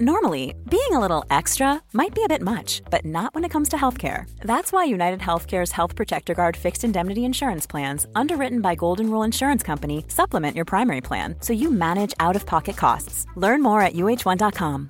[0.00, 3.68] Normally, being a little extra might be a bit much, but not when it comes
[3.68, 4.28] to healthcare.
[4.40, 9.22] That's why United Healthcare's Health Protector Guard fixed indemnity insurance plans, underwritten by Golden Rule
[9.22, 13.24] Insurance Company, supplement your primary plan so you manage out of pocket costs.
[13.36, 14.88] Learn more at uh1.com.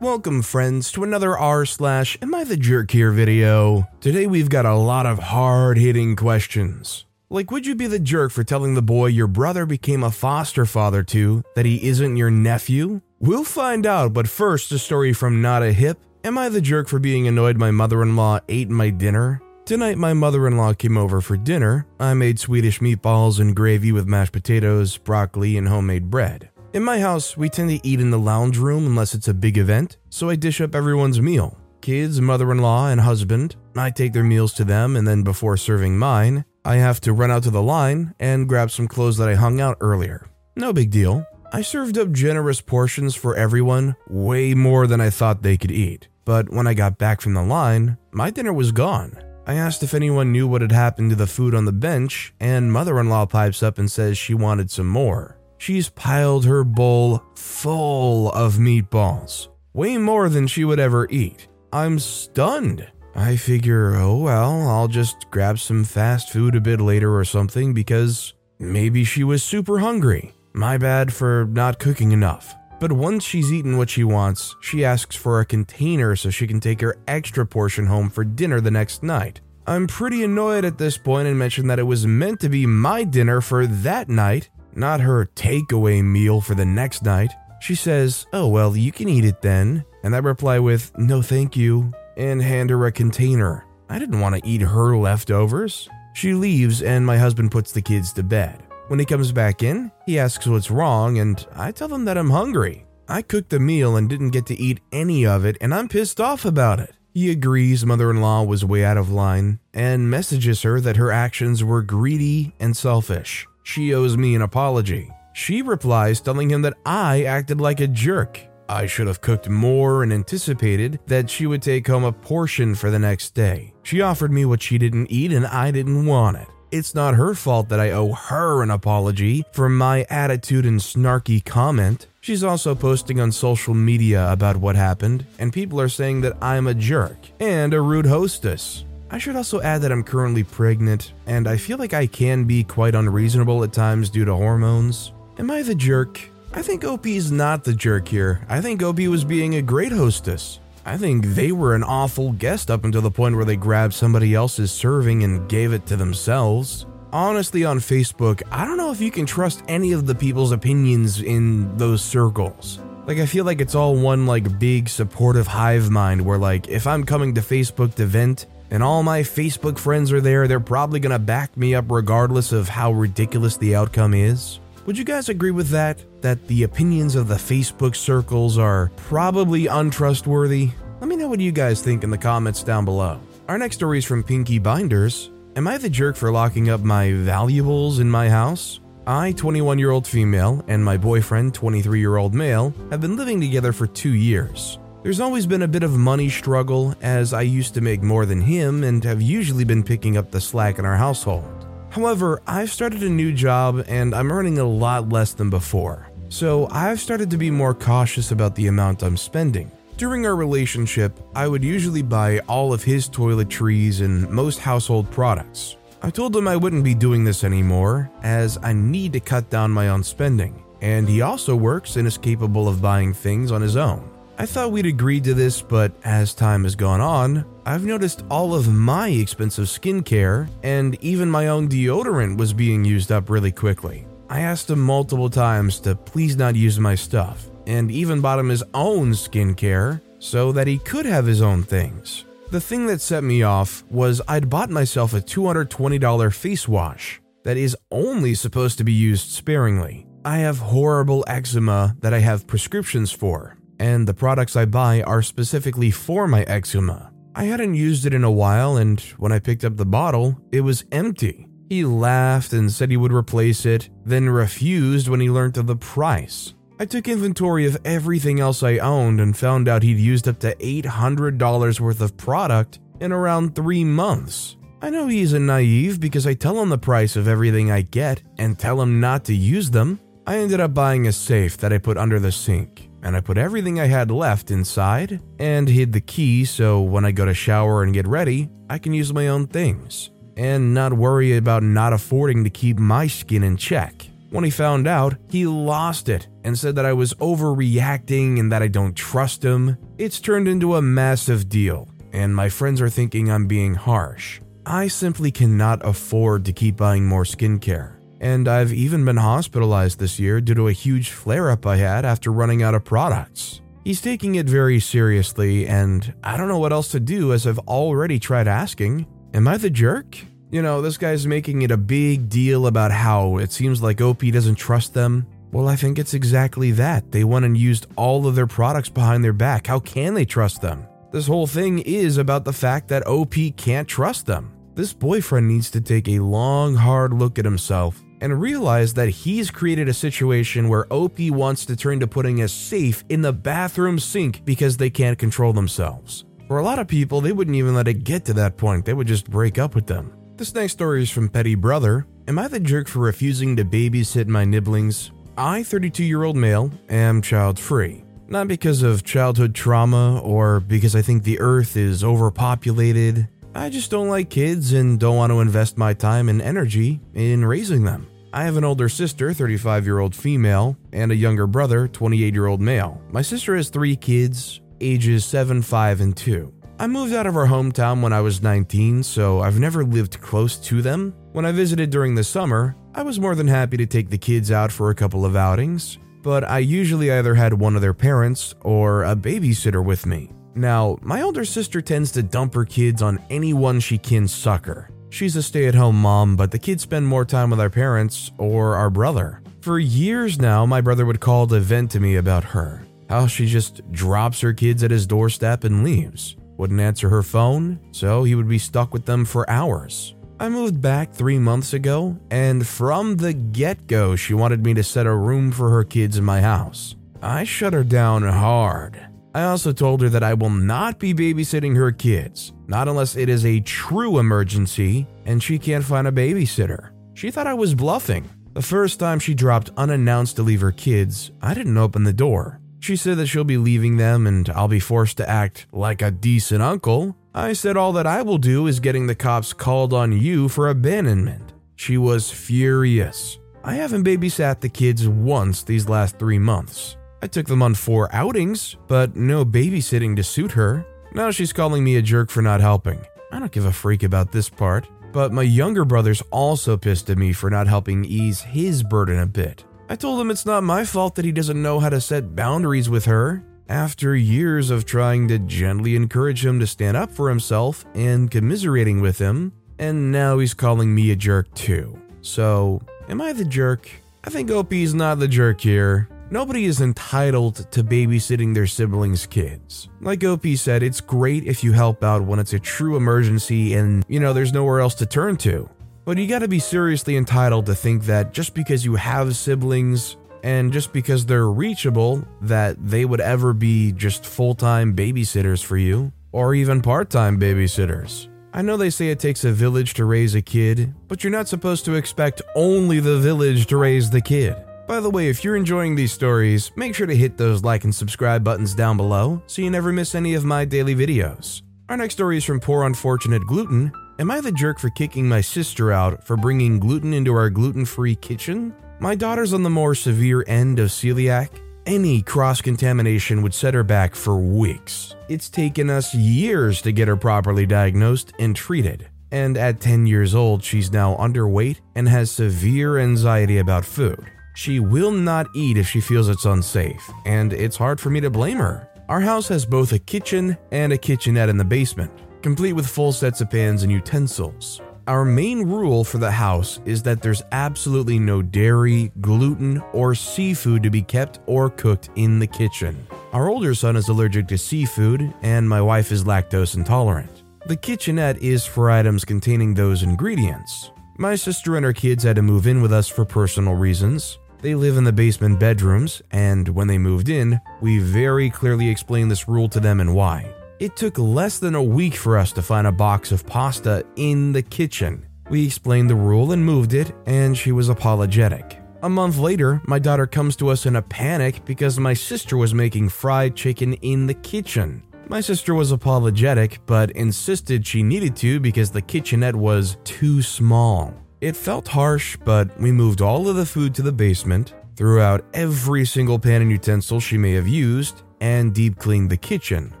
[0.00, 3.86] Welcome, friends, to another r slash Am I the Jerk Here video.
[4.00, 7.04] Today we've got a lot of hard hitting questions.
[7.30, 10.64] Like, would you be the jerk for telling the boy your brother became a foster
[10.64, 13.02] father to that he isn't your nephew?
[13.20, 15.98] We'll find out, but first, a story from Not a Hip.
[16.24, 19.42] Am I the jerk for being annoyed my mother in law ate my dinner?
[19.66, 21.86] Tonight, my mother in law came over for dinner.
[22.00, 26.48] I made Swedish meatballs and gravy with mashed potatoes, broccoli, and homemade bread.
[26.72, 29.58] In my house, we tend to eat in the lounge room unless it's a big
[29.58, 31.58] event, so I dish up everyone's meal.
[31.82, 33.56] Kids, mother in law, and husband.
[33.76, 37.30] I take their meals to them, and then before serving mine, I have to run
[37.30, 40.26] out to the line and grab some clothes that I hung out earlier.
[40.56, 41.24] No big deal.
[41.52, 46.08] I served up generous portions for everyone, way more than I thought they could eat.
[46.24, 49.16] But when I got back from the line, my dinner was gone.
[49.46, 52.70] I asked if anyone knew what had happened to the food on the bench, and
[52.70, 55.38] mother in law pipes up and says she wanted some more.
[55.56, 61.48] She's piled her bowl full of meatballs, way more than she would ever eat.
[61.72, 62.86] I'm stunned.
[63.18, 67.74] I figure, oh well, I'll just grab some fast food a bit later or something
[67.74, 70.34] because maybe she was super hungry.
[70.52, 72.54] My bad for not cooking enough.
[72.78, 76.60] But once she's eaten what she wants, she asks for a container so she can
[76.60, 79.40] take her extra portion home for dinner the next night.
[79.66, 83.02] I'm pretty annoyed at this point and mention that it was meant to be my
[83.02, 87.32] dinner for that night, not her takeaway meal for the next night.
[87.60, 89.84] She says, Oh, well, you can eat it then.
[90.04, 93.64] And I reply with, No, thank you and hand her a container.
[93.88, 95.88] I didn't want to eat her leftovers.
[96.12, 98.62] She leaves, and my husband puts the kids to bed.
[98.88, 102.30] When he comes back in, he asks what's wrong, and I tell him that I'm
[102.30, 102.84] hungry.
[103.08, 106.20] I cooked the meal and didn't get to eat any of it, and I'm pissed
[106.20, 106.94] off about it.
[107.14, 111.10] He agrees mother in law was way out of line and messages her that her
[111.10, 113.46] actions were greedy and selfish.
[113.62, 115.10] She owes me an apology.
[115.32, 120.02] She replies telling him that I acted like a jerk I should have cooked more
[120.02, 123.72] and anticipated that she would take home a portion for the next day.
[123.82, 126.48] She offered me what she didn't eat and I didn't want it.
[126.70, 131.42] It's not her fault that I owe her an apology for my attitude and snarky
[131.42, 132.08] comment.
[132.20, 136.66] She's also posting on social media about what happened, and people are saying that I'm
[136.66, 138.84] a jerk and a rude hostess.
[139.10, 142.64] I should also add that I'm currently pregnant, and I feel like I can be
[142.64, 145.12] quite unreasonable at times due to hormones.
[145.38, 146.20] Am I the jerk?
[146.58, 148.44] I think OP is not the jerk here.
[148.48, 150.58] I think OP was being a great hostess.
[150.84, 154.34] I think they were an awful guest up until the point where they grabbed somebody
[154.34, 156.84] else's serving and gave it to themselves.
[157.12, 161.22] Honestly, on Facebook, I don't know if you can trust any of the people's opinions
[161.22, 162.80] in those circles.
[163.06, 166.88] Like, I feel like it's all one, like, big supportive hive mind where, like, if
[166.88, 170.98] I'm coming to Facebook to vent and all my Facebook friends are there, they're probably
[170.98, 174.58] gonna back me up regardless of how ridiculous the outcome is.
[174.88, 176.02] Would you guys agree with that?
[176.22, 180.70] That the opinions of the Facebook circles are probably untrustworthy?
[181.00, 183.20] Let me know what you guys think in the comments down below.
[183.48, 185.28] Our next story is from Pinky Binders.
[185.56, 188.80] Am I the jerk for locking up my valuables in my house?
[189.06, 193.42] I, 21 year old female, and my boyfriend, 23 year old male, have been living
[193.42, 194.78] together for two years.
[195.02, 198.40] There's always been a bit of money struggle, as I used to make more than
[198.40, 201.57] him and have usually been picking up the slack in our household.
[201.98, 206.08] However, I've started a new job and I'm earning a lot less than before.
[206.28, 209.68] So I've started to be more cautious about the amount I'm spending.
[209.96, 215.74] During our relationship, I would usually buy all of his toiletries and most household products.
[216.00, 219.72] I told him I wouldn't be doing this anymore, as I need to cut down
[219.72, 223.74] my own spending, and he also works and is capable of buying things on his
[223.76, 224.08] own.
[224.40, 228.54] I thought we'd agreed to this, but as time has gone on, I've noticed all
[228.54, 234.06] of my expensive skincare and even my own deodorant was being used up really quickly.
[234.30, 238.48] I asked him multiple times to please not use my stuff, and even bought him
[238.48, 242.24] his own skincare so that he could have his own things.
[242.52, 247.56] The thing that set me off was I'd bought myself a $220 face wash that
[247.56, 250.06] is only supposed to be used sparingly.
[250.24, 255.22] I have horrible eczema that I have prescriptions for, and the products I buy are
[255.22, 257.12] specifically for my eczema.
[257.34, 260.62] I hadn't used it in a while, and when I picked up the bottle, it
[260.62, 261.46] was empty.
[261.68, 265.76] He laughed and said he would replace it, then refused when he learned of the
[265.76, 266.54] price.
[266.80, 270.54] I took inventory of everything else I owned and found out he'd used up to
[270.54, 274.56] $800 worth of product in around three months.
[274.80, 278.22] I know he isn't naive because I tell him the price of everything I get
[278.38, 279.98] and tell him not to use them.
[280.24, 283.38] I ended up buying a safe that I put under the sink, and I put
[283.38, 287.82] everything I had left inside and hid the key so when I go to shower
[287.82, 292.44] and get ready, I can use my own things and not worry about not affording
[292.44, 294.08] to keep my skin in check.
[294.30, 298.62] When he found out, he lost it and said that I was overreacting and that
[298.62, 299.76] I don't trust him.
[299.96, 304.40] It's turned into a massive deal, and my friends are thinking I'm being harsh.
[304.66, 307.97] I simply cannot afford to keep buying more skincare.
[308.20, 312.04] And I've even been hospitalized this year due to a huge flare up I had
[312.04, 313.60] after running out of products.
[313.84, 317.60] He's taking it very seriously, and I don't know what else to do as I've
[317.60, 319.06] already tried asking.
[319.34, 320.18] Am I the jerk?
[320.50, 324.20] You know, this guy's making it a big deal about how it seems like OP
[324.20, 325.26] doesn't trust them.
[325.52, 327.12] Well, I think it's exactly that.
[327.12, 329.66] They went and used all of their products behind their back.
[329.66, 330.86] How can they trust them?
[331.10, 334.52] This whole thing is about the fact that OP can't trust them.
[334.74, 339.50] This boyfriend needs to take a long, hard look at himself and realize that he's
[339.50, 343.98] created a situation where OP wants to turn to putting a safe in the bathroom
[343.98, 346.24] sink because they can't control themselves.
[346.46, 348.94] For a lot of people, they wouldn't even let it get to that point, they
[348.94, 350.12] would just break up with them.
[350.36, 352.06] This next story is from Petty Brother.
[352.28, 355.10] Am I the jerk for refusing to babysit my nibblings?
[355.36, 358.04] I, 32 year old male, am child free.
[358.28, 363.28] Not because of childhood trauma or because I think the earth is overpopulated.
[363.58, 367.44] I just don't like kids and don't want to invest my time and energy in
[367.44, 368.06] raising them.
[368.32, 372.46] I have an older sister, 35 year old female, and a younger brother, 28 year
[372.46, 373.02] old male.
[373.10, 376.54] My sister has three kids, ages 7, 5, and 2.
[376.78, 380.56] I moved out of our hometown when I was 19, so I've never lived close
[380.58, 381.12] to them.
[381.32, 384.52] When I visited during the summer, I was more than happy to take the kids
[384.52, 388.54] out for a couple of outings, but I usually either had one of their parents
[388.60, 390.30] or a babysitter with me.
[390.58, 394.90] Now, my older sister tends to dump her kids on anyone she can sucker.
[395.10, 398.32] She's a stay at home mom, but the kids spend more time with our parents
[398.38, 399.40] or our brother.
[399.60, 402.82] For years now, my brother would call to vent to me about her.
[403.08, 407.78] How she just drops her kids at his doorstep and leaves wouldn't answer her phone,
[407.92, 410.14] so he would be stuck with them for hours.
[410.40, 414.82] I moved back three months ago, and from the get go, she wanted me to
[414.82, 416.96] set a room for her kids in my house.
[417.22, 419.00] I shut her down hard.
[419.38, 423.28] I also told her that I will not be babysitting her kids, not unless it
[423.28, 426.90] is a true emergency and she can't find a babysitter.
[427.14, 428.28] She thought I was bluffing.
[428.54, 432.60] The first time she dropped unannounced to leave her kids, I didn't open the door.
[432.80, 436.10] She said that she'll be leaving them and I'll be forced to act like a
[436.10, 437.16] decent uncle.
[437.32, 440.68] I said all that I will do is getting the cops called on you for
[440.68, 441.52] abandonment.
[441.76, 443.38] She was furious.
[443.62, 446.96] I haven't babysat the kids once these last three months.
[447.20, 450.86] I took them on four outings, but no babysitting to suit her.
[451.12, 453.04] Now she's calling me a jerk for not helping.
[453.32, 457.18] I don't give a freak about this part, but my younger brother's also pissed at
[457.18, 459.64] me for not helping ease his burden a bit.
[459.88, 462.88] I told him it's not my fault that he doesn't know how to set boundaries
[462.88, 463.42] with her.
[463.68, 469.00] After years of trying to gently encourage him to stand up for himself and commiserating
[469.00, 472.00] with him, and now he's calling me a jerk too.
[472.22, 473.90] So, am I the jerk?
[474.24, 476.08] I think OP's not the jerk here.
[476.30, 479.88] Nobody is entitled to babysitting their siblings' kids.
[480.02, 484.04] Like OP said, it's great if you help out when it's a true emergency and,
[484.08, 485.70] you know, there's nowhere else to turn to.
[486.04, 490.70] But you gotta be seriously entitled to think that just because you have siblings and
[490.70, 496.12] just because they're reachable, that they would ever be just full time babysitters for you,
[496.32, 498.28] or even part time babysitters.
[498.52, 501.48] I know they say it takes a village to raise a kid, but you're not
[501.48, 504.56] supposed to expect only the village to raise the kid.
[504.88, 507.94] By the way, if you're enjoying these stories, make sure to hit those like and
[507.94, 511.60] subscribe buttons down below so you never miss any of my daily videos.
[511.90, 515.42] Our next story is from Poor Unfortunate Gluten, Am I the jerk for kicking my
[515.42, 518.74] sister out for bringing gluten into our gluten free kitchen?
[518.98, 521.50] My daughter's on the more severe end of celiac.
[521.86, 525.14] Any cross contamination would set her back for weeks.
[525.28, 529.08] It's taken us years to get her properly diagnosed and treated.
[529.30, 534.28] And at 10 years old, she's now underweight and has severe anxiety about food.
[534.58, 538.28] She will not eat if she feels it's unsafe, and it's hard for me to
[538.28, 538.88] blame her.
[539.08, 542.10] Our house has both a kitchen and a kitchenette in the basement
[542.42, 544.80] complete with full sets of pans and utensils.
[545.06, 550.82] Our main rule for the house is that there's absolutely no dairy, gluten, or seafood
[550.82, 553.06] to be kept or cooked in the kitchen.
[553.32, 557.44] Our older son is allergic to seafood, and my wife is lactose intolerant.
[557.66, 560.90] The kitchenette is for items containing those ingredients.
[561.16, 564.38] My sister and her kids had to move in with us for personal reasons.
[564.60, 569.30] They live in the basement bedrooms, and when they moved in, we very clearly explained
[569.30, 570.52] this rule to them and why.
[570.80, 574.52] It took less than a week for us to find a box of pasta in
[574.52, 575.26] the kitchen.
[575.48, 578.80] We explained the rule and moved it, and she was apologetic.
[579.02, 582.74] A month later, my daughter comes to us in a panic because my sister was
[582.74, 585.04] making fried chicken in the kitchen.
[585.28, 591.14] My sister was apologetic, but insisted she needed to because the kitchenette was too small.
[591.40, 595.44] It felt harsh, but we moved all of the food to the basement, threw out
[595.54, 599.94] every single pan and utensil she may have used, and deep cleaned the kitchen.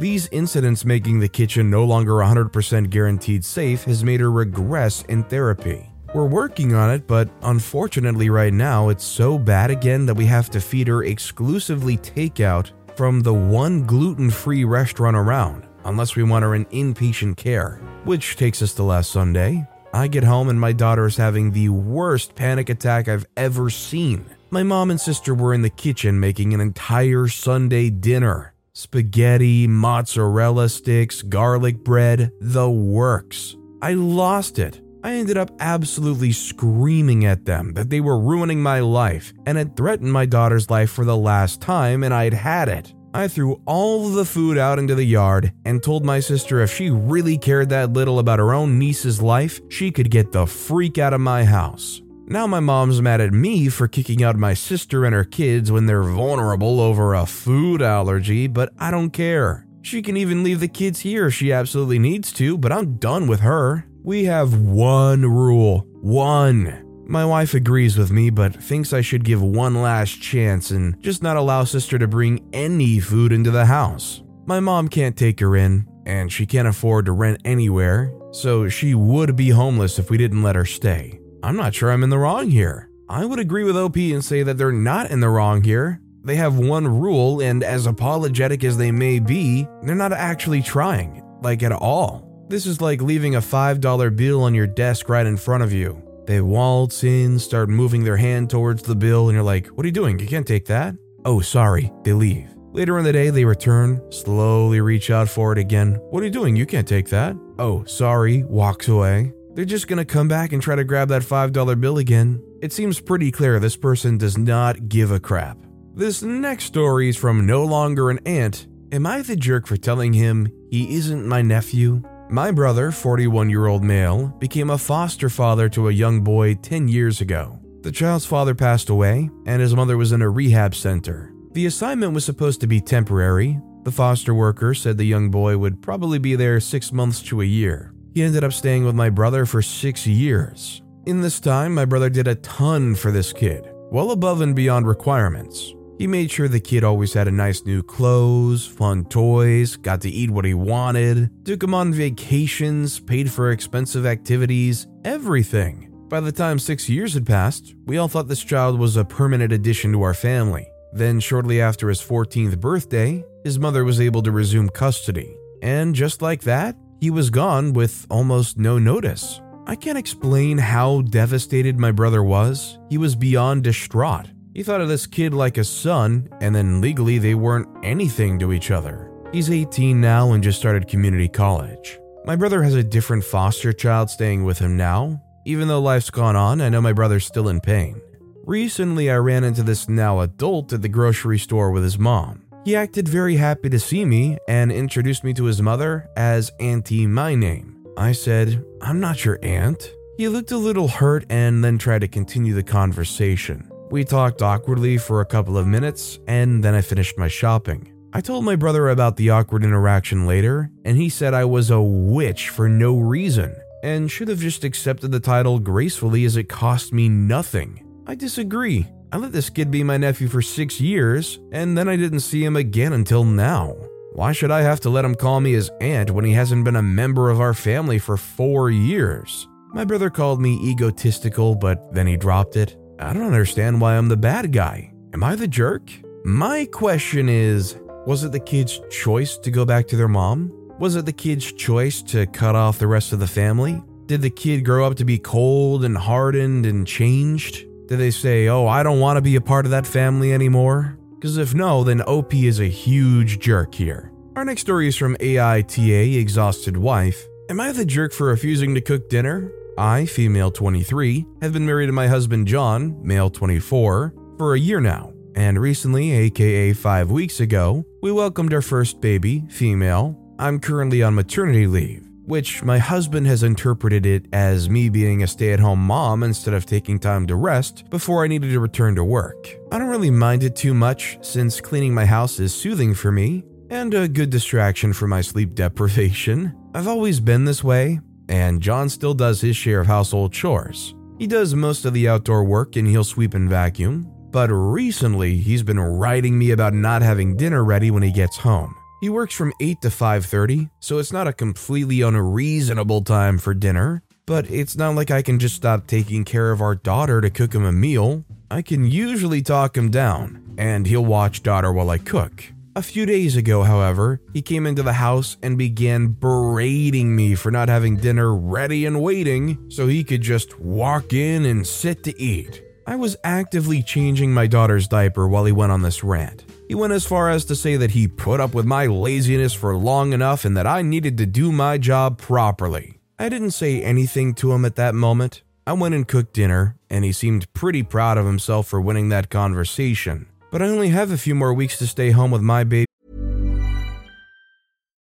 [0.00, 5.22] These incidents making the kitchen no longer 100% guaranteed safe has made her regress in
[5.22, 5.88] therapy.
[6.12, 10.50] We're working on it, but unfortunately, right now, it's so bad again that we have
[10.50, 16.42] to feed her exclusively takeout from the one gluten free restaurant around, unless we want
[16.42, 17.80] her in inpatient care.
[18.02, 19.64] Which takes us to last Sunday.
[19.94, 24.26] I get home and my daughter is having the worst panic attack I've ever seen.
[24.50, 30.68] My mom and sister were in the kitchen making an entire Sunday dinner spaghetti, mozzarella
[30.68, 33.54] sticks, garlic bread, the works.
[33.80, 34.80] I lost it.
[35.04, 39.76] I ended up absolutely screaming at them that they were ruining my life and had
[39.76, 42.92] threatened my daughter's life for the last time, and I'd had it.
[43.14, 46.90] I threw all the food out into the yard and told my sister if she
[46.90, 51.12] really cared that little about her own niece's life, she could get the freak out
[51.12, 52.02] of my house.
[52.26, 55.86] Now my mom's mad at me for kicking out my sister and her kids when
[55.86, 59.64] they're vulnerable over a food allergy, but I don't care.
[59.82, 63.28] She can even leave the kids here if she absolutely needs to, but I'm done
[63.28, 63.86] with her.
[64.02, 65.86] We have one rule.
[66.00, 66.83] One.
[67.06, 71.22] My wife agrees with me, but thinks I should give one last chance and just
[71.22, 74.22] not allow sister to bring any food into the house.
[74.46, 78.94] My mom can't take her in, and she can't afford to rent anywhere, so she
[78.94, 81.20] would be homeless if we didn't let her stay.
[81.42, 82.88] I'm not sure I'm in the wrong here.
[83.08, 86.00] I would agree with OP and say that they're not in the wrong here.
[86.24, 91.22] They have one rule, and as apologetic as they may be, they're not actually trying,
[91.42, 92.46] like at all.
[92.48, 96.02] This is like leaving a $5 bill on your desk right in front of you.
[96.26, 99.88] They waltz in, start moving their hand towards the bill, and you're like, What are
[99.88, 100.18] you doing?
[100.18, 100.94] You can't take that.
[101.24, 101.92] Oh, sorry.
[102.02, 102.50] They leave.
[102.72, 105.94] Later in the day, they return, slowly reach out for it again.
[106.10, 106.56] What are you doing?
[106.56, 107.36] You can't take that.
[107.58, 108.42] Oh, sorry.
[108.44, 109.32] Walks away.
[109.54, 112.42] They're just gonna come back and try to grab that $5 bill again.
[112.60, 115.58] It seems pretty clear this person does not give a crap.
[115.94, 118.66] This next story is from No Longer an Aunt.
[118.90, 122.02] Am I the jerk for telling him he isn't my nephew?
[122.30, 126.88] My brother, 41 year old male, became a foster father to a young boy 10
[126.88, 127.58] years ago.
[127.82, 131.34] The child's father passed away, and his mother was in a rehab center.
[131.52, 133.60] The assignment was supposed to be temporary.
[133.82, 137.44] The foster worker said the young boy would probably be there six months to a
[137.44, 137.92] year.
[138.14, 140.82] He ended up staying with my brother for six years.
[141.04, 144.86] In this time, my brother did a ton for this kid, well above and beyond
[144.86, 145.74] requirements.
[145.98, 150.10] He made sure the kid always had a nice new clothes, fun toys, got to
[150.10, 155.90] eat what he wanted, took him on vacations, paid for expensive activities, everything.
[156.08, 159.52] By the time six years had passed, we all thought this child was a permanent
[159.52, 160.66] addition to our family.
[160.92, 165.36] Then, shortly after his 14th birthday, his mother was able to resume custody.
[165.62, 169.40] And just like that, he was gone with almost no notice.
[169.66, 172.78] I can't explain how devastated my brother was.
[172.90, 174.26] He was beyond distraught.
[174.54, 178.52] He thought of this kid like a son, and then legally they weren't anything to
[178.52, 179.10] each other.
[179.32, 181.98] He's 18 now and just started community college.
[182.24, 185.20] My brother has a different foster child staying with him now.
[185.44, 188.00] Even though life's gone on, I know my brother's still in pain.
[188.44, 192.44] Recently, I ran into this now adult at the grocery store with his mom.
[192.64, 197.08] He acted very happy to see me and introduced me to his mother as Auntie
[197.08, 197.84] My Name.
[197.96, 199.90] I said, I'm not your aunt.
[200.16, 203.68] He looked a little hurt and then tried to continue the conversation.
[203.94, 207.92] We talked awkwardly for a couple of minutes, and then I finished my shopping.
[208.12, 211.80] I told my brother about the awkward interaction later, and he said I was a
[211.80, 216.92] witch for no reason, and should have just accepted the title gracefully as it cost
[216.92, 217.84] me nothing.
[218.04, 218.88] I disagree.
[219.12, 222.44] I let this kid be my nephew for six years, and then I didn't see
[222.44, 223.76] him again until now.
[224.14, 226.74] Why should I have to let him call me his aunt when he hasn't been
[226.74, 229.46] a member of our family for four years?
[229.72, 232.76] My brother called me egotistical, but then he dropped it.
[233.04, 234.90] I don't understand why I'm the bad guy.
[235.12, 235.90] Am I the jerk?
[236.24, 240.50] My question is was it the kid's choice to go back to their mom?
[240.78, 243.82] Was it the kid's choice to cut off the rest of the family?
[244.06, 247.66] Did the kid grow up to be cold and hardened and changed?
[247.88, 250.98] Did they say, oh, I don't want to be a part of that family anymore?
[251.16, 254.12] Because if no, then OP is a huge jerk here.
[254.34, 257.26] Our next story is from AITA Exhausted Wife.
[257.50, 259.52] Am I the jerk for refusing to cook dinner?
[259.78, 264.80] I, female 23, have been married to my husband John, male 24, for a year
[264.80, 270.18] now, and recently, aka five weeks ago, we welcomed our first baby, female.
[270.38, 272.06] I'm currently on maternity leave.
[272.26, 276.54] which my husband has interpreted it as me being a stay at home mom instead
[276.54, 279.54] of taking time to rest before I needed to return to work.
[279.70, 283.44] I don't really mind it too much since cleaning my house is soothing for me
[283.68, 286.54] and a good distraction for my sleep deprivation.
[286.74, 290.94] I've always been this way, and John still does his share of household chores.
[291.18, 295.62] He does most of the outdoor work and he'll sweep and vacuum, but recently he's
[295.62, 298.74] been writing me about not having dinner ready when he gets home.
[299.00, 304.02] He works from 8 to 5:30, so it's not a completely unreasonable time for dinner,
[304.26, 307.54] but it's not like I can just stop taking care of our daughter to cook
[307.54, 308.24] him a meal.
[308.50, 312.53] I can usually talk him down, and he'll watch daughter while I cook.
[312.76, 317.52] A few days ago, however, he came into the house and began berating me for
[317.52, 322.20] not having dinner ready and waiting so he could just walk in and sit to
[322.20, 322.64] eat.
[322.84, 326.44] I was actively changing my daughter's diaper while he went on this rant.
[326.66, 329.76] He went as far as to say that he put up with my laziness for
[329.76, 332.98] long enough and that I needed to do my job properly.
[333.20, 335.42] I didn't say anything to him at that moment.
[335.64, 339.30] I went and cooked dinner, and he seemed pretty proud of himself for winning that
[339.30, 340.26] conversation.
[340.54, 342.86] But I only have a few more weeks to stay home with my baby.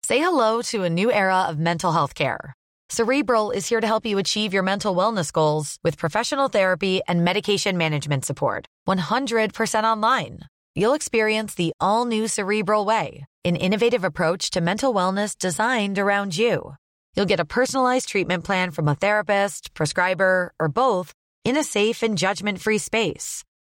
[0.03, 2.55] Say hello to a new era of mental health care.
[2.89, 7.27] Cerebral is here to help you achieve your mental wellness goals with professional therapy and
[7.27, 8.65] medication management support.
[8.89, 10.39] 100% online.
[10.75, 16.39] You'll experience the all new Cerebral Way, an innovative approach to mental wellness designed around
[16.39, 16.75] you.
[17.15, 21.13] You'll get a personalized treatment plan from a therapist, prescriber, or both
[21.45, 23.45] in a safe and judgment free space.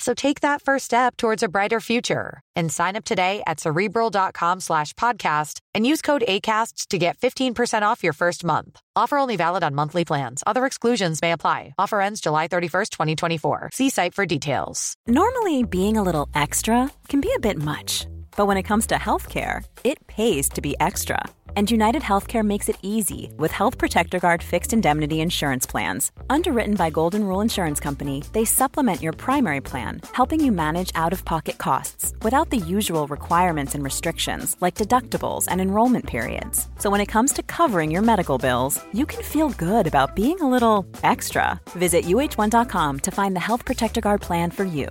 [0.00, 4.60] So take that first step towards a brighter future and sign up today at cerebral.com
[4.60, 8.80] slash podcast and use code ACasts to get 15% off your first month.
[8.96, 10.42] Offer only valid on monthly plans.
[10.46, 11.74] Other exclusions may apply.
[11.78, 13.70] Offer ends July 31st, 2024.
[13.74, 14.94] See site for details.
[15.06, 18.94] Normally, being a little extra can be a bit much, but when it comes to
[18.94, 21.22] healthcare, it pays to be extra.
[21.56, 26.12] And United Healthcare makes it easy with Health Protector Guard fixed indemnity insurance plans.
[26.28, 31.12] Underwritten by Golden Rule Insurance Company, they supplement your primary plan, helping you manage out
[31.12, 36.68] of pocket costs without the usual requirements and restrictions like deductibles and enrollment periods.
[36.78, 40.40] So when it comes to covering your medical bills, you can feel good about being
[40.40, 41.60] a little extra.
[41.70, 44.88] Visit uh1.com to find the Health Protector Guard plan for you.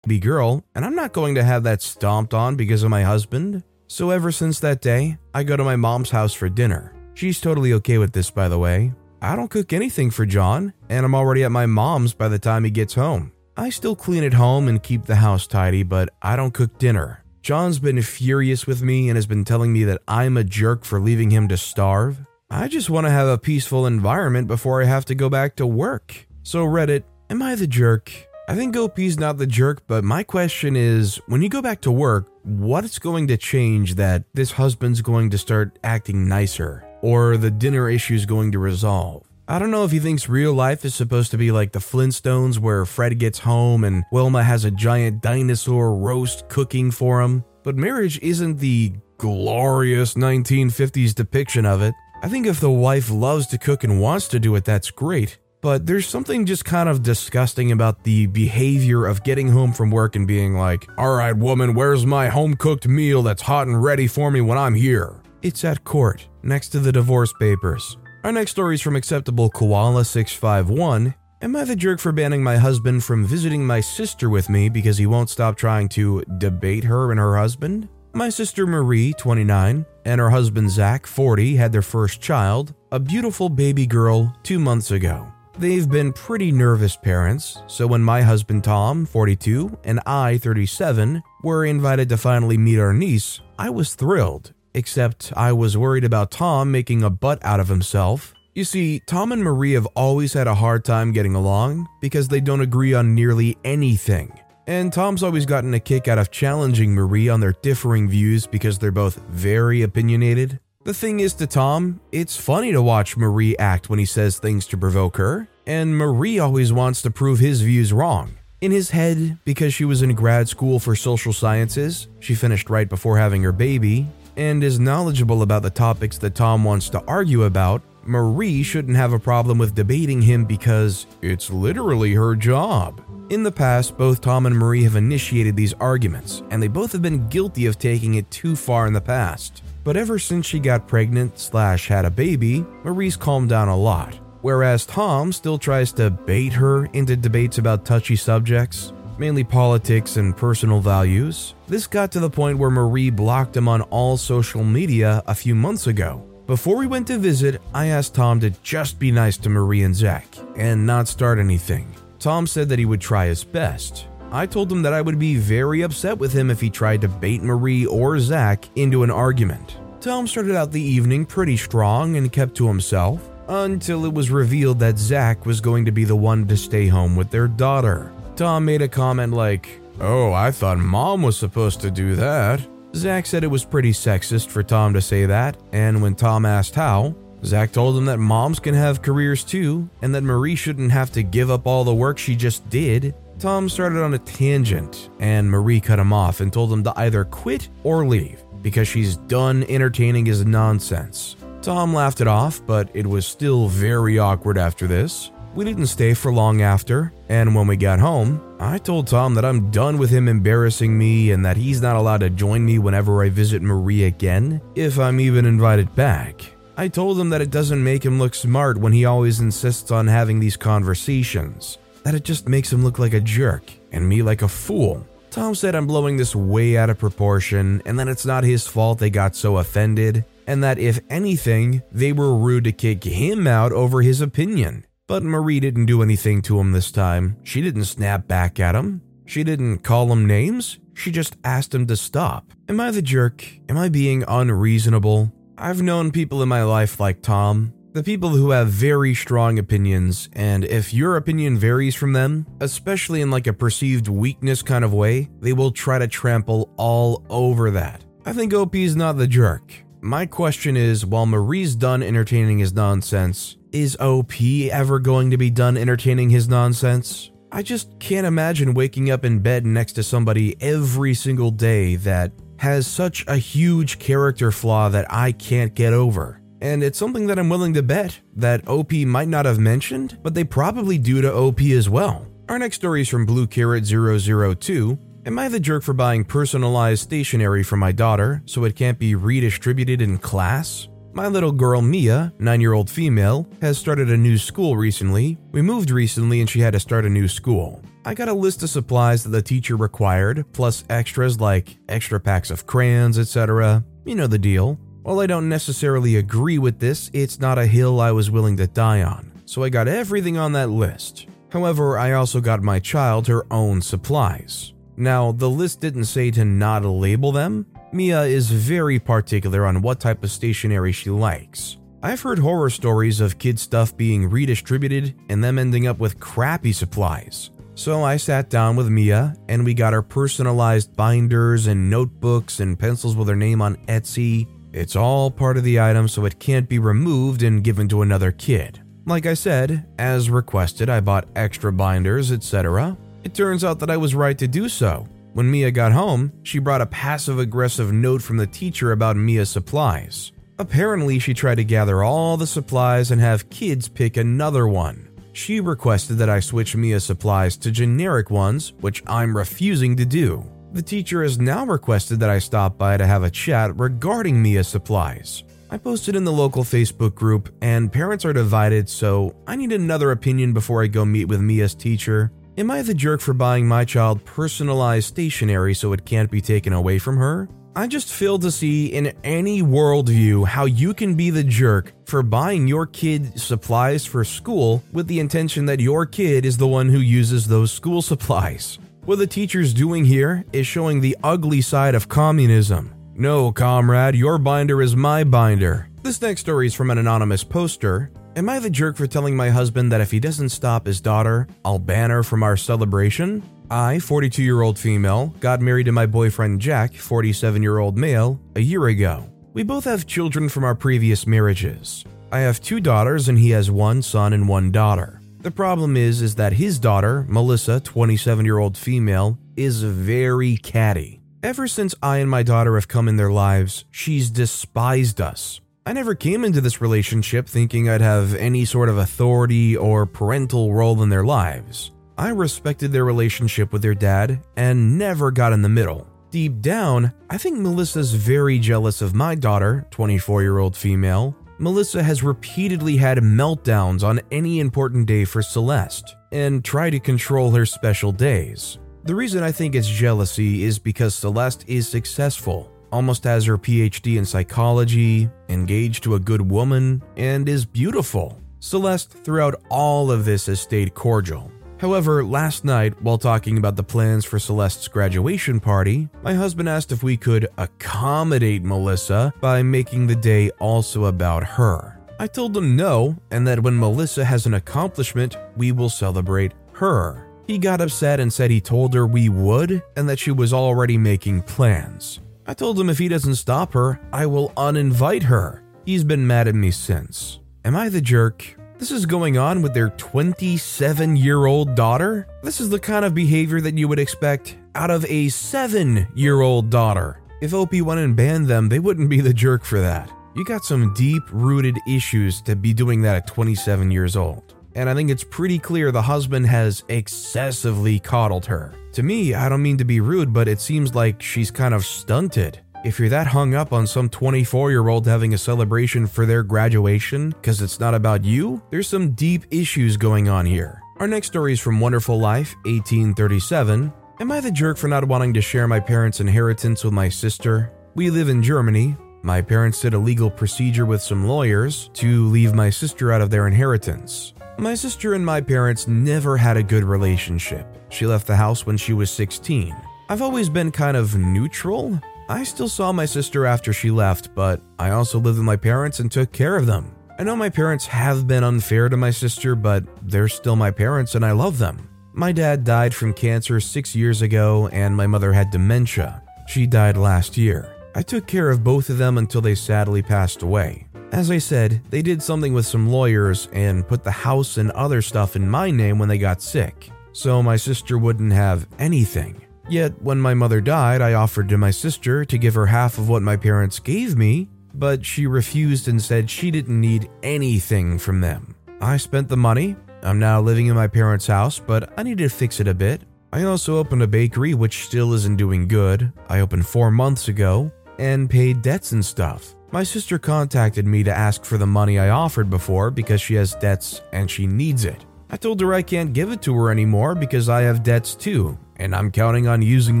[0.06, 3.62] Be girl, and I'm not going to have that stomped on because of my husband.
[3.86, 6.94] So ever since that day, I go to my mom's house for dinner.
[7.14, 8.92] She's totally okay with this, by the way.
[9.22, 12.64] I don't cook anything for John, and I'm already at my mom's by the time
[12.64, 13.32] he gets home.
[13.56, 17.24] I still clean at home and keep the house tidy, but I don't cook dinner.
[17.40, 20.98] John's been furious with me and has been telling me that I'm a jerk for
[20.98, 22.18] leaving him to starve.
[22.50, 25.66] I just want to have a peaceful environment before I have to go back to
[25.66, 26.26] work.
[26.42, 28.10] So, Reddit, am I the jerk?
[28.46, 31.90] I think OP's not the jerk, but my question is when you go back to
[31.90, 37.50] work, what's going to change that this husband's going to start acting nicer or the
[37.50, 39.26] dinner issue's going to resolve?
[39.48, 42.58] I don't know if he thinks real life is supposed to be like the Flintstones
[42.58, 47.76] where Fred gets home and Wilma has a giant dinosaur roast cooking for him, but
[47.76, 51.94] marriage isn't the glorious 1950s depiction of it.
[52.22, 55.38] I think if the wife loves to cook and wants to do it, that's great
[55.64, 60.14] but there's something just kind of disgusting about the behavior of getting home from work
[60.14, 64.06] and being like, all right, woman, where's my home cooked meal that's hot and ready
[64.06, 65.22] for me when I'm here?
[65.40, 67.96] It's at court, next to the divorce papers.
[68.24, 71.14] Our next story is from Acceptable Koala 651.
[71.40, 74.98] Am I the jerk for banning my husband from visiting my sister with me because
[74.98, 77.88] he won't stop trying to debate her and her husband?
[78.12, 83.48] My sister Marie, 29, and her husband Zach, 40, had their first child, a beautiful
[83.48, 85.32] baby girl, two months ago.
[85.56, 91.64] They've been pretty nervous parents, so when my husband Tom, 42, and I, 37, were
[91.64, 96.72] invited to finally meet our niece, I was thrilled, except I was worried about Tom
[96.72, 98.34] making a butt out of himself.
[98.56, 102.40] You see, Tom and Marie have always had a hard time getting along because they
[102.40, 104.32] don't agree on nearly anything.
[104.66, 108.78] And Tom's always gotten a kick out of challenging Marie on their differing views because
[108.78, 110.58] they're both very opinionated.
[110.84, 114.66] The thing is to Tom, it's funny to watch Marie act when he says things
[114.66, 118.34] to provoke her, and Marie always wants to prove his views wrong.
[118.60, 122.86] In his head, because she was in grad school for social sciences, she finished right
[122.86, 127.44] before having her baby, and is knowledgeable about the topics that Tom wants to argue
[127.44, 133.00] about, Marie shouldn't have a problem with debating him because it's literally her job.
[133.30, 137.00] In the past, both Tom and Marie have initiated these arguments, and they both have
[137.00, 139.62] been guilty of taking it too far in the past.
[139.82, 144.18] But ever since she got pregnant slash had a baby, Marie's calmed down a lot.
[144.42, 150.36] Whereas Tom still tries to bait her into debates about touchy subjects, mainly politics and
[150.36, 151.54] personal values.
[151.66, 155.54] This got to the point where Marie blocked him on all social media a few
[155.54, 156.22] months ago.
[156.46, 159.94] Before we went to visit, I asked Tom to just be nice to Marie and
[159.94, 160.26] Zach
[160.58, 161.94] and not start anything.
[162.24, 164.06] Tom said that he would try his best.
[164.32, 167.08] I told him that I would be very upset with him if he tried to
[167.08, 169.76] bait Marie or Zach into an argument.
[170.00, 174.78] Tom started out the evening pretty strong and kept to himself until it was revealed
[174.78, 178.10] that Zach was going to be the one to stay home with their daughter.
[178.36, 179.68] Tom made a comment like,
[180.00, 182.66] Oh, I thought mom was supposed to do that.
[182.96, 186.74] Zach said it was pretty sexist for Tom to say that, and when Tom asked
[186.74, 191.10] how, Zach told him that moms can have careers too, and that Marie shouldn't have
[191.12, 193.14] to give up all the work she just did.
[193.38, 197.24] Tom started on a tangent, and Marie cut him off and told him to either
[197.24, 201.36] quit or leave because she's done entertaining his nonsense.
[201.60, 205.30] Tom laughed it off, but it was still very awkward after this.
[205.54, 209.44] We didn't stay for long after, and when we got home, I told Tom that
[209.44, 213.22] I'm done with him embarrassing me and that he's not allowed to join me whenever
[213.22, 216.53] I visit Marie again, if I'm even invited back.
[216.76, 220.08] I told him that it doesn't make him look smart when he always insists on
[220.08, 224.42] having these conversations, that it just makes him look like a jerk and me like
[224.42, 225.06] a fool.
[225.30, 228.98] Tom said I'm blowing this way out of proportion and that it's not his fault
[228.98, 233.72] they got so offended, and that if anything, they were rude to kick him out
[233.72, 234.84] over his opinion.
[235.06, 237.36] But Marie didn't do anything to him this time.
[237.44, 239.00] She didn't snap back at him.
[239.26, 240.78] She didn't call him names.
[240.94, 242.52] She just asked him to stop.
[242.68, 243.44] Am I the jerk?
[243.68, 245.32] Am I being unreasonable?
[245.56, 250.28] I've known people in my life like Tom, the people who have very strong opinions,
[250.32, 254.92] and if your opinion varies from them, especially in like a perceived weakness kind of
[254.92, 258.04] way, they will try to trample all over that.
[258.26, 259.72] I think OP's not the jerk.
[260.00, 265.50] My question is while Marie's done entertaining his nonsense, is OP ever going to be
[265.50, 267.30] done entertaining his nonsense?
[267.52, 272.32] I just can't imagine waking up in bed next to somebody every single day that
[272.58, 276.40] has such a huge character flaw that I can't get over.
[276.60, 280.34] And it's something that I'm willing to bet that OP might not have mentioned, but
[280.34, 282.26] they probably do to OP as well.
[282.48, 284.98] Our next story is from Blue Carrot 002.
[285.26, 289.14] Am I the jerk for buying personalized stationery for my daughter so it can't be
[289.14, 290.88] redistributed in class?
[291.14, 295.38] My little girl Mia, 9 year old female, has started a new school recently.
[295.52, 297.82] We moved recently and she had to start a new school.
[298.06, 302.50] I got a list of supplies that the teacher required, plus extras like extra packs
[302.50, 303.82] of crayons, etc.
[304.04, 304.78] You know the deal.
[305.02, 308.66] While I don't necessarily agree with this, it's not a hill I was willing to
[308.66, 311.28] die on, so I got everything on that list.
[311.50, 314.74] However, I also got my child her own supplies.
[314.98, 320.00] Now, the list didn't say to not label them, Mia is very particular on what
[320.00, 321.78] type of stationery she likes.
[322.02, 326.72] I've heard horror stories of kid stuff being redistributed and them ending up with crappy
[326.72, 327.50] supplies.
[327.76, 332.78] So I sat down with Mia and we got her personalized binders and notebooks and
[332.78, 334.46] pencils with her name on Etsy.
[334.72, 338.30] It's all part of the item so it can't be removed and given to another
[338.30, 338.80] kid.
[339.06, 342.96] Like I said, as requested, I bought extra binders, etc.
[343.24, 345.08] It turns out that I was right to do so.
[345.32, 349.50] When Mia got home, she brought a passive aggressive note from the teacher about Mia's
[349.50, 350.30] supplies.
[350.60, 355.08] Apparently, she tried to gather all the supplies and have kids pick another one.
[355.34, 360.48] She requested that I switch Mia's supplies to generic ones, which I'm refusing to do.
[360.72, 364.68] The teacher has now requested that I stop by to have a chat regarding Mia's
[364.68, 365.42] supplies.
[365.70, 370.12] I posted in the local Facebook group, and parents are divided, so I need another
[370.12, 372.30] opinion before I go meet with Mia's teacher.
[372.56, 376.72] Am I the jerk for buying my child personalized stationery so it can't be taken
[376.72, 377.48] away from her?
[377.76, 382.22] I just fail to see in any worldview how you can be the jerk for
[382.22, 386.88] buying your kid supplies for school with the intention that your kid is the one
[386.88, 388.78] who uses those school supplies.
[389.06, 392.94] What the teacher's doing here is showing the ugly side of communism.
[393.16, 395.88] No, comrade, your binder is my binder.
[396.02, 399.50] This next story is from an anonymous poster, Am I the jerk for telling my
[399.50, 403.44] husband that if he doesn't stop his daughter, I'll ban her from our celebration?
[403.70, 408.40] I, 42 year old female, got married to my boyfriend Jack, 47 year old male,
[408.56, 409.28] a year ago.
[409.52, 412.04] We both have children from our previous marriages.
[412.32, 415.20] I have two daughters and he has one son and one daughter.
[415.40, 421.20] The problem is is that his daughter, Melissa, 27 year old female, is very catty.
[421.42, 425.60] Ever since I and my daughter have come in their lives, she's despised us.
[425.86, 430.72] I never came into this relationship thinking I'd have any sort of authority or parental
[430.72, 431.92] role in their lives.
[432.16, 436.06] I respected their relationship with their dad and never got in the middle.
[436.30, 441.36] Deep down, I think Melissa's very jealous of my daughter, 24 year old female.
[441.58, 447.52] Melissa has repeatedly had meltdowns on any important day for Celeste and try to control
[447.52, 448.78] her special days.
[449.04, 454.18] The reason I think it's jealousy is because Celeste is successful, almost has her PhD
[454.18, 458.40] in psychology, engaged to a good woman, and is beautiful.
[458.58, 461.52] Celeste, throughout all of this, has stayed cordial.
[461.84, 466.92] However, last night, while talking about the plans for Celeste's graduation party, my husband asked
[466.92, 472.00] if we could accommodate Melissa by making the day also about her.
[472.18, 477.28] I told him no, and that when Melissa has an accomplishment, we will celebrate her.
[477.46, 480.96] He got upset and said he told her we would and that she was already
[480.96, 482.18] making plans.
[482.46, 485.62] I told him if he doesn't stop her, I will uninvite her.
[485.84, 487.40] He's been mad at me since.
[487.62, 488.56] Am I the jerk?
[488.76, 492.26] This is going on with their 27 year old daughter?
[492.42, 496.40] This is the kind of behavior that you would expect out of a 7 year
[496.40, 497.20] old daughter.
[497.40, 500.10] If OP went and banned them, they wouldn't be the jerk for that.
[500.34, 504.54] You got some deep rooted issues to be doing that at 27 years old.
[504.74, 508.74] And I think it's pretty clear the husband has excessively coddled her.
[508.94, 511.86] To me, I don't mean to be rude, but it seems like she's kind of
[511.86, 512.60] stunted.
[512.84, 516.42] If you're that hung up on some 24 year old having a celebration for their
[516.42, 520.82] graduation because it's not about you, there's some deep issues going on here.
[520.98, 523.90] Our next story is from Wonderful Life, 1837.
[524.20, 527.72] Am I the jerk for not wanting to share my parents' inheritance with my sister?
[527.94, 528.98] We live in Germany.
[529.22, 533.30] My parents did a legal procedure with some lawyers to leave my sister out of
[533.30, 534.34] their inheritance.
[534.58, 537.66] My sister and my parents never had a good relationship.
[537.88, 539.74] She left the house when she was 16.
[540.10, 541.98] I've always been kind of neutral.
[542.28, 546.00] I still saw my sister after she left, but I also lived with my parents
[546.00, 546.94] and took care of them.
[547.18, 551.14] I know my parents have been unfair to my sister, but they're still my parents
[551.14, 551.88] and I love them.
[552.14, 556.22] My dad died from cancer six years ago, and my mother had dementia.
[556.46, 557.74] She died last year.
[557.94, 560.86] I took care of both of them until they sadly passed away.
[561.12, 565.02] As I said, they did something with some lawyers and put the house and other
[565.02, 569.43] stuff in my name when they got sick, so my sister wouldn't have anything.
[569.68, 573.08] Yet, when my mother died, I offered to my sister to give her half of
[573.08, 578.20] what my parents gave me, but she refused and said she didn't need anything from
[578.20, 578.54] them.
[578.80, 579.76] I spent the money.
[580.02, 583.02] I'm now living in my parents' house, but I need to fix it a bit.
[583.32, 586.12] I also opened a bakery, which still isn't doing good.
[586.28, 589.54] I opened four months ago and paid debts and stuff.
[589.72, 593.54] My sister contacted me to ask for the money I offered before because she has
[593.56, 595.04] debts and she needs it.
[595.30, 598.56] I told her I can't give it to her anymore because I have debts too,
[598.76, 600.00] and I'm counting on using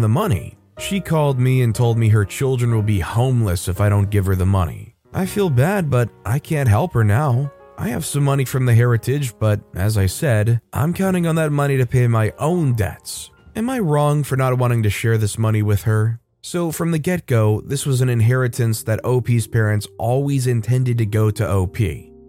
[0.00, 0.56] the money.
[0.78, 4.26] She called me and told me her children will be homeless if I don't give
[4.26, 4.94] her the money.
[5.12, 7.52] I feel bad, but I can't help her now.
[7.78, 11.52] I have some money from the heritage, but as I said, I'm counting on that
[11.52, 13.30] money to pay my own debts.
[13.56, 16.20] Am I wrong for not wanting to share this money with her?
[16.42, 21.06] So, from the get go, this was an inheritance that OP's parents always intended to
[21.06, 21.78] go to OP.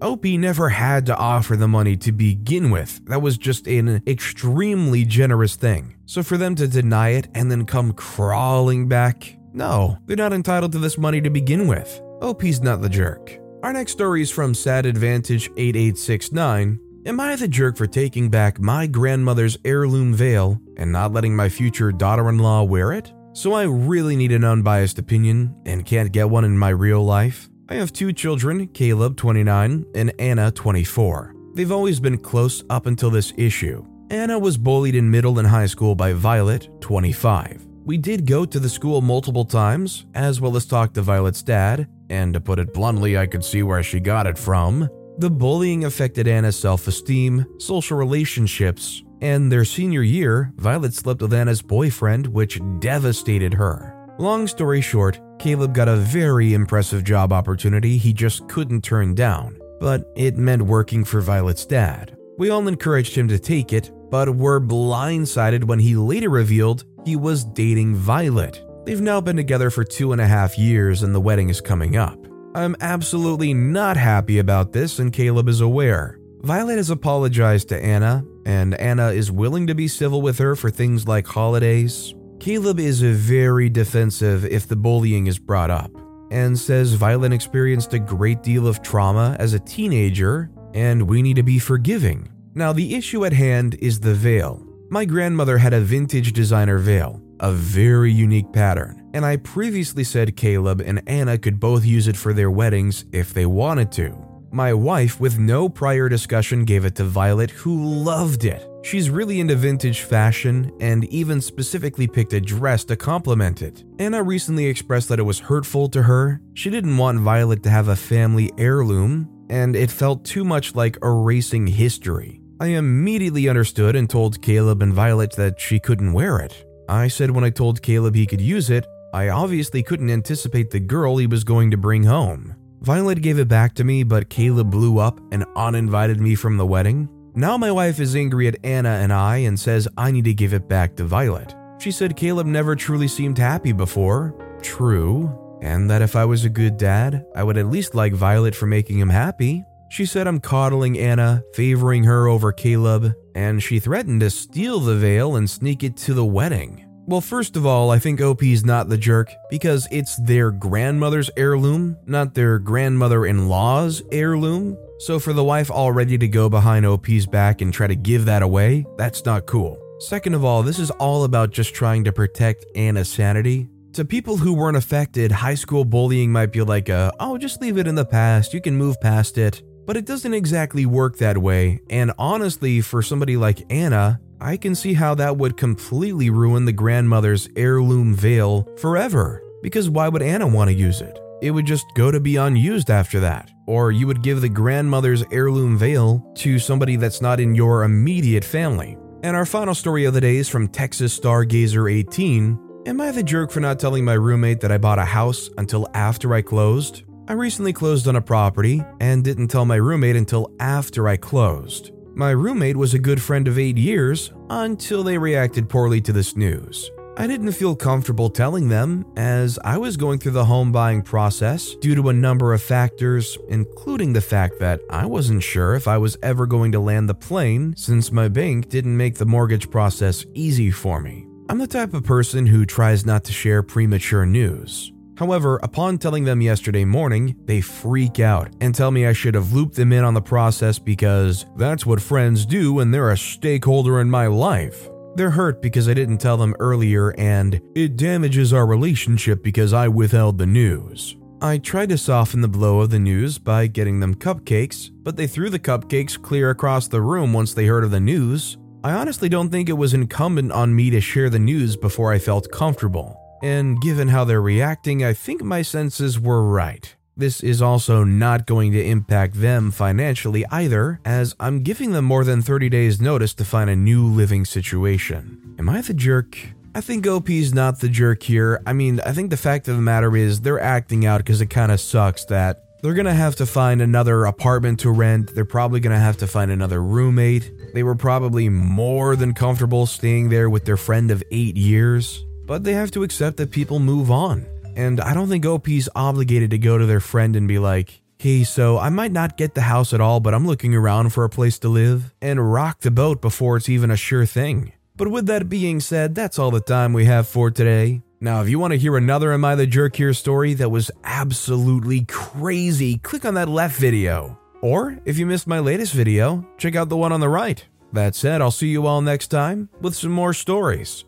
[0.01, 3.05] OP never had to offer the money to begin with.
[3.05, 5.95] That was just an extremely generous thing.
[6.05, 10.73] So for them to deny it and then come crawling back, no, they're not entitled
[10.73, 12.01] to this money to begin with.
[12.21, 13.39] OP's not the jerk.
[13.63, 16.79] Our next story is from Sad Advantage 8869.
[17.05, 21.49] Am I the jerk for taking back my grandmother's heirloom veil and not letting my
[21.49, 23.13] future daughter in law wear it?
[23.34, 27.49] So I really need an unbiased opinion and can't get one in my real life?
[27.67, 31.36] I have two children, Caleb, 29, and Anna, 24.
[31.56, 33.84] They've always been close up until this issue.
[34.12, 37.65] Anna was bullied in middle and high school by Violet, 25.
[37.84, 41.88] We did go to the school multiple times, as well as talk to Violet's dad,
[42.12, 44.88] and to put it bluntly, I could see where she got it from.
[45.17, 51.34] The bullying affected Anna's self esteem, social relationships, and their senior year, Violet slept with
[51.34, 53.94] Anna's boyfriend, which devastated her.
[54.17, 59.60] Long story short, Caleb got a very impressive job opportunity he just couldn't turn down,
[59.82, 62.15] but it meant working for Violet's dad.
[62.38, 67.17] We all encouraged him to take it, but were blindsided when he later revealed he
[67.17, 68.63] was dating Violet.
[68.86, 71.97] They've now been together for two and a half years and the wedding is coming
[71.97, 72.17] up.
[72.56, 76.17] I'm absolutely not happy about this, and Caleb is aware.
[76.39, 80.69] Violet has apologized to Anna, and Anna is willing to be civil with her for
[80.69, 85.91] things like holidays, Caleb is very defensive if the bullying is brought up,
[86.31, 91.37] and says Violet experienced a great deal of trauma as a teenager, and we need
[91.37, 92.29] to be forgiving.
[92.53, 94.65] Now, the issue at hand is the veil.
[94.89, 100.35] My grandmother had a vintage designer veil, a very unique pattern, and I previously said
[100.37, 104.15] Caleb and Anna could both use it for their weddings if they wanted to.
[104.51, 108.65] My wife, with no prior discussion, gave it to Violet, who loved it.
[108.85, 113.83] She's really into vintage fashion and even specifically picked a dress to complement it.
[113.97, 116.39] Anna recently expressed that it was hurtful to her.
[116.53, 120.99] She didn't want Violet to have a family heirloom, and it felt too much like
[121.01, 122.41] erasing history.
[122.59, 126.63] I immediately understood and told Caleb and Violet that she couldn't wear it.
[126.87, 130.79] I said when I told Caleb he could use it, I obviously couldn't anticipate the
[130.79, 132.55] girl he was going to bring home.
[132.81, 136.67] Violet gave it back to me, but Caleb blew up and uninvited me from the
[136.67, 137.09] wedding.
[137.37, 140.53] Now my wife is angry at Anna and I and says I need to give
[140.53, 141.53] it back to Violet.
[141.79, 144.33] She said Caleb never truly seemed happy before.
[144.61, 145.59] True.
[145.61, 148.67] And that if I was a good dad, I would at least like Violet for
[148.67, 149.65] making him happy.
[149.89, 154.95] She said I'm coddling Anna, favoring her over Caleb, and she threatened to steal the
[154.95, 156.84] veil and sneak it to the wedding.
[157.07, 161.97] Well, first of all, I think OP's not the jerk because it's their grandmother's heirloom,
[162.07, 164.75] not their grandmother in law's heirloom.
[164.97, 168.41] So for the wife already to go behind OP's back and try to give that
[168.41, 169.77] away, that's not cool.
[169.99, 173.69] Second of all, this is all about just trying to protect Anna's sanity.
[173.93, 177.77] To people who weren't affected, high school bullying might be like a, oh, just leave
[177.77, 179.61] it in the past, you can move past it.
[179.85, 184.75] But it doesn't exactly work that way, and honestly, for somebody like Anna, I can
[184.75, 189.43] see how that would completely ruin the grandmother's heirloom veil forever.
[189.62, 191.19] Because why would Anna want to use it?
[191.41, 195.23] It would just go to be unused after that or you would give the grandmother's
[195.31, 198.97] heirloom veil to somebody that's not in your immediate family.
[199.23, 202.84] And our final story of the day is from Texas Stargazer 18.
[202.86, 205.88] Am I the jerk for not telling my roommate that I bought a house until
[205.95, 207.03] after I closed?
[207.27, 211.91] I recently closed on a property and didn't tell my roommate until after I closed.
[212.17, 216.38] My roommate was a good friend of eight years until they reacted poorly to this
[216.38, 216.89] news.
[217.17, 221.75] I didn't feel comfortable telling them as I was going through the home buying process
[221.75, 225.97] due to a number of factors, including the fact that I wasn't sure if I
[225.97, 230.25] was ever going to land the plane since my bank didn't make the mortgage process
[230.34, 231.28] easy for me.
[231.49, 234.93] I'm the type of person who tries not to share premature news.
[235.17, 239.54] However, upon telling them yesterday morning, they freak out and tell me I should have
[239.54, 244.01] looped them in on the process because that's what friends do when they're a stakeholder
[244.01, 244.89] in my life.
[245.15, 249.88] They're hurt because I didn't tell them earlier, and it damages our relationship because I
[249.88, 251.15] withheld the news.
[251.41, 255.28] I tried to soften the blow of the news by getting them cupcakes, but they
[255.28, 258.58] threw the cupcakes clear across the room once they heard of the news.
[258.84, 262.19] I honestly don't think it was incumbent on me to share the news before I
[262.19, 263.24] felt comfortable.
[263.45, 266.95] And given how they're reacting, I think my senses were right.
[267.15, 272.23] This is also not going to impact them financially either, as I'm giving them more
[272.23, 275.55] than 30 days' notice to find a new living situation.
[275.60, 276.39] Am I the jerk?
[276.73, 278.63] I think OP's not the jerk here.
[278.65, 281.51] I mean, I think the fact of the matter is they're acting out because it
[281.51, 285.36] kind of sucks that they're gonna have to find another apartment to rent.
[285.36, 287.51] They're probably gonna have to find another roommate.
[287.75, 292.63] They were probably more than comfortable staying there with their friend of eight years, but
[292.63, 294.45] they have to accept that people move on.
[294.75, 298.43] And I don't think OP's obligated to go to their friend and be like, hey,
[298.43, 301.29] so I might not get the house at all, but I'm looking around for a
[301.29, 304.73] place to live, and rock the boat before it's even a sure thing.
[304.97, 308.01] But with that being said, that's all the time we have for today.
[308.21, 310.89] Now, if you want to hear another Am I the Jerk Here story that was
[311.03, 314.39] absolutely crazy, click on that left video.
[314.62, 317.63] Or if you missed my latest video, check out the one on the right.
[317.93, 321.04] That said, I'll see you all next time with some more stories.